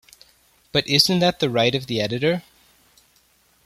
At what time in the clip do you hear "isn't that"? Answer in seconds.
0.87-1.39